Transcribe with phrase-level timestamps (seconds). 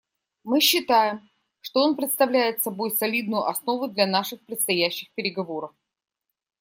[0.43, 1.29] Мы считаем,
[1.59, 5.75] что он представляет собой солидную основу для наших предстоящих переговоров.